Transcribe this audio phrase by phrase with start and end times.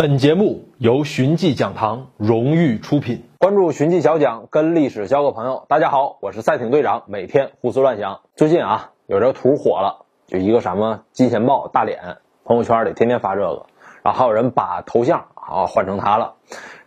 [0.00, 3.22] 本节目由寻迹讲堂荣誉出品。
[3.36, 5.66] 关注寻迹小讲，跟历史交个朋友。
[5.68, 8.22] 大家好，我是赛艇队长，每天胡思乱想。
[8.34, 13.66] 最近啊，有这个图火了，就一个什么金钱豹大脸，朋友圈里天天发这个，
[14.02, 16.36] 然后还有人把头像啊换成他了。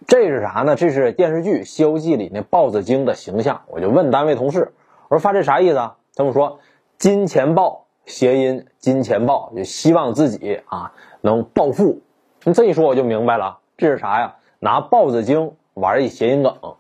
[0.08, 0.76] 这是啥呢？
[0.76, 3.62] 这是电视剧《西游记》里那豹子精的形象。
[3.68, 4.74] 我就问单位同事，
[5.10, 5.98] 我说发这啥意思啊？
[6.16, 6.62] 他们说
[6.98, 12.02] 金钱豹谐音金钱豹，就希望自己啊能暴富。
[12.46, 14.36] 你这一说我就明白了，这是啥呀？
[14.60, 16.76] 拿豹子精玩一谐音梗，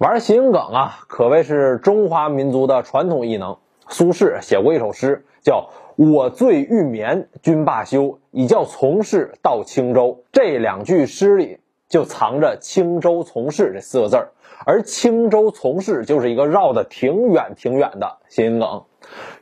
[0.00, 3.58] 玩谐音梗啊，可谓是中华民族的传统艺能。
[3.88, 10.24] 苏轼写过一首诗，叫“我醉欲眠君罢休，已教从事到青州”。
[10.32, 14.32] 这两句诗里就藏着“青州从事”这四个字儿，
[14.66, 18.68] 而“青州从事”就是一个绕的挺远挺远的谐音梗。《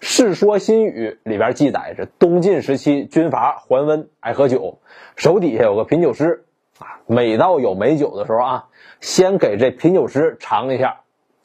[0.00, 4.78] 世说新语》里边记载着，东晋时期军阀桓温爱喝酒，
[5.16, 6.44] 手底下有个品酒师
[6.78, 8.68] 啊，每到有美酒的时候啊，
[9.00, 11.00] 先给这品酒师尝一下，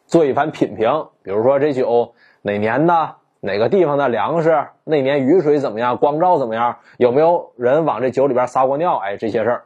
[0.06, 1.08] 做一番品评。
[1.24, 8.98] 比如说这酒哪年的，哪个地方的粮食，那年雨水怎么样，光照怎么样，有没有人往这酒里边撒过尿？
[8.98, 9.64] 哎，这些事儿。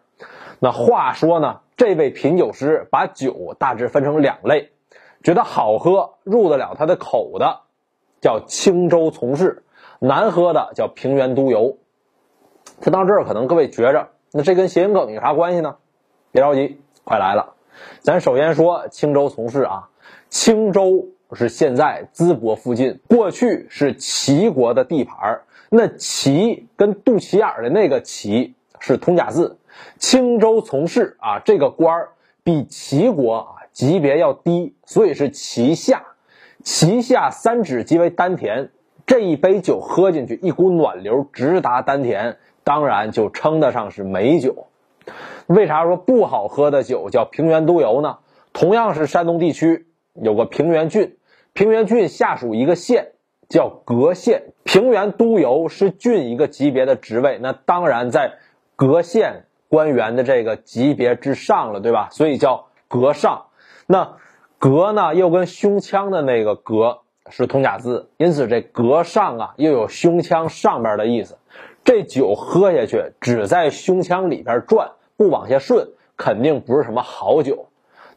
[0.59, 4.69] 那话说呢，这位品酒师把酒大致分成两类，
[5.23, 7.61] 觉得好喝、入得了他的口的。
[8.25, 9.61] 叫青州从事，
[9.99, 11.77] 难喝的叫平原都邮。
[12.81, 15.75] 听到这儿，可能各位觉着，那这跟谐音梗有啥关系呢？
[16.31, 17.53] 别着急，快来了。
[17.99, 19.89] 咱首先说青州从事啊，
[20.27, 29.59] 青州是现在淄博附近，过去是齐国的地盘那齐跟肚脐眼的那个齐是通假字，
[29.99, 32.09] 青州从事啊，这个官儿
[32.43, 36.07] 比齐国啊级别要低，所以是齐下。
[36.65, 38.71] 脐下三指即为丹田，
[39.05, 44.65] 这一杯酒喝进去，一股暖流直达丹田，当然就称得上是美酒。
[45.45, 48.17] 为啥说不好喝的酒叫平原都邮呢？
[48.51, 49.85] 同样是山东地区，
[50.15, 51.17] 有个平原郡，
[51.53, 53.11] 平原郡下属一个县
[53.47, 58.39] 叫葛县，平原都邮是郡一个级别的职位，那当然在
[58.75, 62.09] 葛县官员的这个级别之上了，对吧？
[62.09, 63.45] 所以叫葛上。
[63.85, 64.17] 那。
[64.67, 71.37] 格呢，又跟胸腔的那个格是通假字，因此这格上啊，又有胸腔上边的意思。
[71.83, 77.67] 这酒喝下去，只在胸腔里边转，不往下顺，肯定不是什么好酒。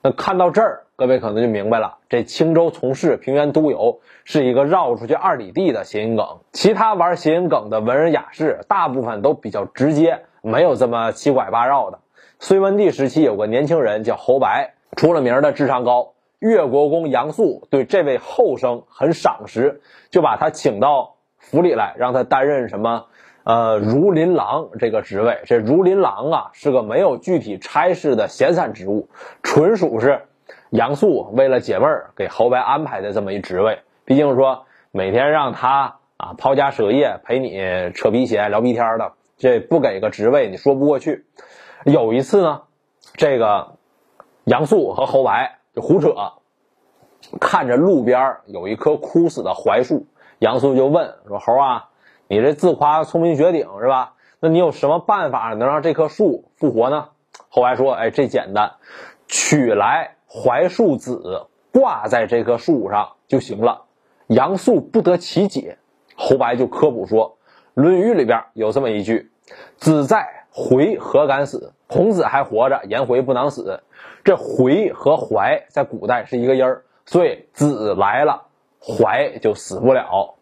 [0.00, 6.38] 那看到这儿，各位可能就明白了，这青州从事平原督邮是一个绕出去二里地的谐音梗。
[6.52, 11.98] 其他玩谐音梗的文人雅士，大部分都比较直接，没有这么七拐八绕的。
[12.38, 16.14] 隋文帝时期有个年轻人叫侯白，出了名的智商高。
[16.38, 23.06] 越国公杨素对这位后生很赏识，就把他请到府里来，让他担任什么？
[23.44, 25.38] 呃，儒林郎这个职位。
[25.46, 29.08] 这儒林郎啊，是个没有具体差事的闲散职务，
[29.42, 30.26] 纯属是
[30.68, 33.78] 杨素为了解闷儿给侯白安排的这么一职位。
[34.04, 41.24] 毕竟说每天让他啊抛家舍业陪你扯皮鞋聊逼天的，这不给个职位你说不过去。
[41.84, 42.62] 有一次呢，
[43.14, 43.76] 这个
[44.44, 45.57] 杨素和侯白。
[45.80, 46.14] 胡扯，
[47.40, 50.06] 看着路边有一棵枯死的槐树，
[50.38, 51.88] 杨素就问说：“猴啊，
[52.28, 54.14] 你这自夸聪明绝顶是吧？
[54.40, 57.08] 那你有什么办法能让这棵树复活呢？”
[57.50, 58.74] 侯白说：“哎，这简单，
[59.26, 63.84] 取来槐树籽挂在这棵树上就行了。”
[64.28, 65.78] 杨素不得其解，
[66.14, 67.38] 侯白就科普说，
[67.80, 69.30] 《论语》里边有这么一句
[69.78, 71.72] ：“子在，回何敢死？
[71.86, 73.80] 孔子还活着，颜回不能死。”
[74.24, 78.48] 这回和怀在古代是一个音儿，所以子来了，
[78.80, 80.34] 怀就死不了。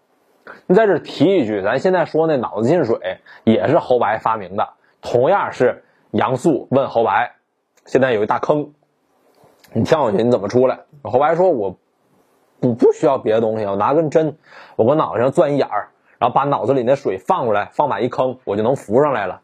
[0.66, 4.70] 你在这提一句，咱现在说那脑子进水也是侯白发明的，
[5.02, 7.36] 同样是杨素问侯白，
[7.84, 8.72] 现在有一大坑，
[9.72, 10.80] 你跳下去你怎么出来？
[11.02, 11.78] 侯白说：“我
[12.58, 14.38] 不不需要别的东西，我拿根针，
[14.74, 19.42] 我搁脑袋上钻一眼儿，然后把脑子里那水放出来，放满一坑，我就能浮上来了。”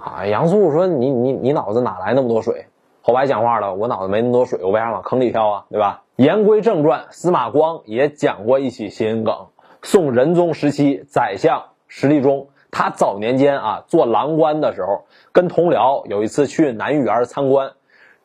[0.00, 2.66] 啊，杨素说：“你你你脑子哪来那么多水？”
[3.02, 5.64] 侯白讲话了，我脑子没那么多水，我为啥往坑里跳啊？
[5.70, 6.02] 对吧？
[6.16, 9.46] 言归正传，司马光也讲过一起谐音梗。
[9.82, 17.72] 宋仁宗时期，宰相石立忠，他早年间啊做郎官的时候，跟同僚有一次去南御园参观，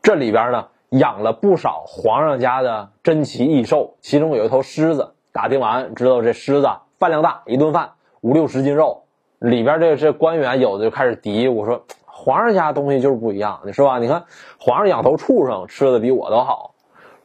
[0.01, 5.13] 这里边呢养了不少皇上家的珍奇异兽，其中有一头狮子。
[5.31, 6.69] 打听完，知道这狮子
[7.00, 9.05] 饭量大，一顿饭五六十斤肉。
[9.45, 11.86] 里边这这官员有的就开始嘀咕说。
[12.18, 14.00] 皇上家东西就是不一样，你是吧？
[14.00, 14.24] 你看
[14.57, 16.74] 皇上养头畜生吃的比我都好。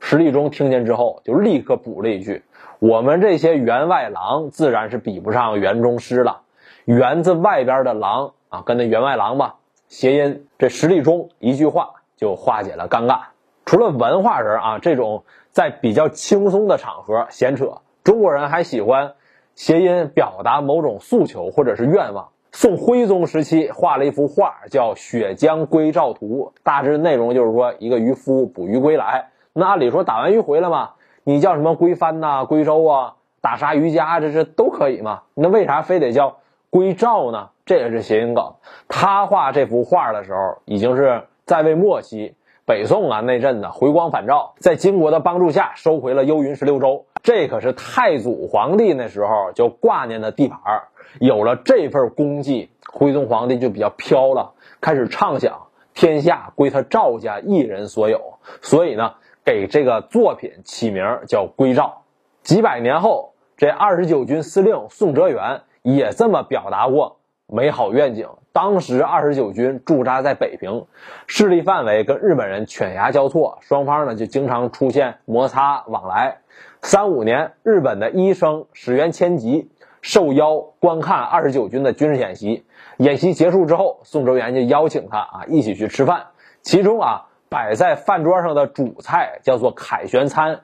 [0.01, 2.43] 石立忠听见之后就立刻补了一句
[2.81, 6.41] ：“我们这些员外郎自然是比不上园中狮了。
[6.85, 9.55] 园子外边的狼啊，跟那员外郎吧，
[9.87, 13.21] 谐音，这石立中一句话就化解了尴尬。
[13.65, 19.15] 除了文化人啊，这种在比较轻松的场合闲扯，中国人还喜欢
[19.55, 22.29] 谐音表达某种诉求或者是愿望。
[22.53, 29.31] 宋徽宗时期画了一幅画，叫《雪江归赵图》，大致内容就是说一个渔夫捕鱼归来。
[29.53, 30.91] 那按理说打完鱼回来嘛，
[31.23, 35.23] 你叫什么归帆呐、归舟啊、打杀渔家，这这都可以嘛。
[35.35, 36.39] 那为啥非得叫
[36.71, 37.51] 归赵呢？
[37.65, 38.55] 这也是谐音梗。
[38.89, 42.35] 他画这幅画的时候，已经是在位末期。
[42.71, 50.83] 北宋啊，那阵子回光返照，在金国的帮助下收回了幽云十六州，这可是太祖皇帝那时候就挂念的地盘儿。
[51.19, 59.15] 有了这份功绩，徽宗皇帝就比较飘了，开始畅想天下归他赵家一人所有，所以呢，
[59.45, 62.05] 给这个作品起名叫《归赵》。
[62.49, 67.17] 几百年后，这二十九军司令宋哲元也这么表达过
[67.49, 68.29] 美好愿景。
[68.53, 70.87] 当时二十九军驻扎在北平，
[71.27, 76.39] 势力范围跟日本人犬牙交错，双方呢就经常出现摩擦往来。
[76.83, 79.71] 三五年，日本的医生石原千吉
[80.03, 82.65] 受邀观看二十九军的军事演习。
[82.97, 86.27] 演习结束之后，宋哲元就邀请他啊一起去吃饭。
[86.63, 90.63] 其中啊摆在饭桌上的主菜叫做凯旋餐，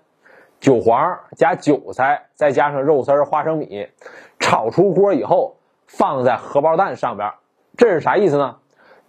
[0.58, 3.88] 韭黄加韭菜，再加上肉丝、花生米，
[4.40, 5.56] 炒出锅以后
[5.86, 7.30] 放在荷包蛋上边。
[7.76, 8.56] 这是啥意思呢？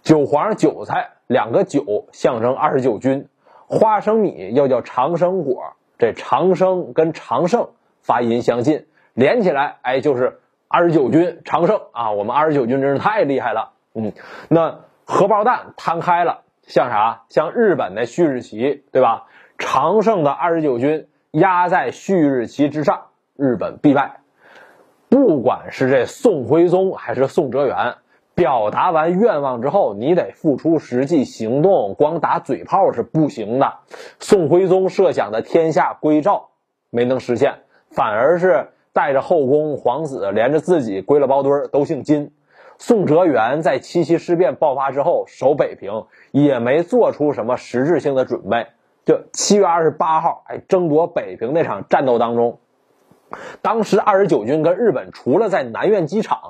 [0.02, 3.28] 韭黄、韭菜两个韭象征二十九军，
[3.66, 7.70] 花生米又叫长生果，这长生跟长胜
[8.00, 10.38] 发音相近，连起来哎就是
[10.68, 12.12] 二十九军长胜啊！
[12.12, 13.72] 我们二十九军真是太厉害了。
[13.94, 14.12] 嗯，
[14.48, 17.24] 那荷包蛋摊开了，像啥？
[17.28, 19.26] 像日本的旭日旗，对吧？
[19.58, 23.06] 长胜的二十九军压在旭日旗之上，
[23.36, 24.20] 日本必败。
[25.08, 27.96] 不管是这宋徽宗还是宋哲元。
[28.38, 33.78] 表达完愿望之后，你得付出实际行动，光打嘴炮是不行的。
[34.20, 36.50] 宋徽宗设想的天下归赵
[36.88, 37.56] 没能实现，
[37.90, 42.30] 反而是带着后宫皇子，连着自己归了包堆儿，都姓金。
[42.78, 48.68] 宋哲元在七七事变爆发之后守北平，也没做出什么实质性的准备。
[49.04, 52.60] 就七月二十八号，哎，争夺北平那场战斗当中，
[53.62, 56.47] 当时二十九军跟日本除了在南苑机场。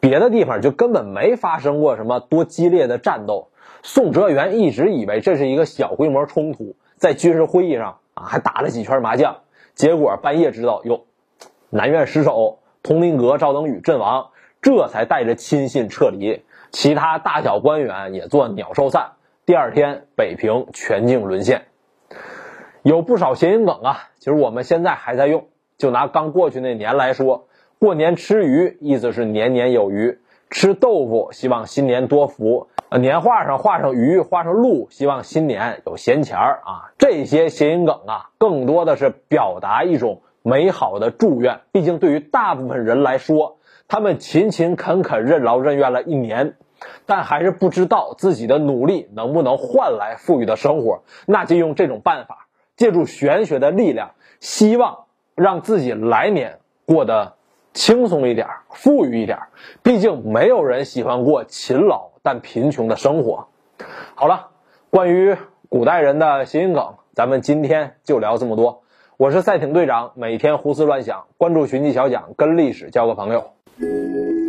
[0.00, 3.48] 别的地方就根本没发生过什么多激烈的战斗。
[3.82, 9.38] 宋哲元一直以为这是一个小规模冲突，在军事会议上啊还打了几圈麻将。
[9.74, 11.04] 结果半夜知道哟，
[11.70, 14.30] 南苑失守，佟麟阁、赵登禹阵亡，
[14.60, 19.12] 这才带着亲信撤离，其他大小官员也做鸟兽散。
[19.46, 21.66] 第二天，北平全境沦陷。
[22.82, 25.46] 有不少谐音梗啊，其实我们现在还在用。
[25.78, 27.46] 就拿刚过去那年来说。
[27.80, 30.18] 过年吃鱼，意思是年年有余；
[30.50, 32.68] 吃豆腐，希望新年多福。
[33.00, 36.92] 年画上画上鱼，画上鹿，希望新年有闲钱儿啊。
[36.98, 41.60] 这些谐音梗啊，更多的是表达一种美好的祝愿。
[41.72, 43.56] 毕竟对于大部分人来说，
[43.88, 46.56] 他们勤勤恳恳、任劳任怨了一年，
[47.06, 51.02] 但还是不知道自己的努力能不能换来富裕的生活。
[51.24, 52.46] 那就用这种办法，
[52.76, 57.36] 借助玄学的力量，希望让自己来年过得。
[57.80, 59.38] 轻松一点，富裕一点，
[59.82, 63.48] 毕竟没有人喜欢过勤劳但贫穷的生活。
[64.14, 64.48] 好了，
[64.90, 65.34] 关于
[65.70, 68.82] 古代人的谐音梗，咱们今天就聊这么多。
[69.16, 73.52] 我是赛艇队长，每天胡思乱想，关注寻迹小讲，跟历史交个朋友。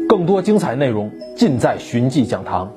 [0.10, 2.70] 更多精彩内容尽在寻迹讲堂。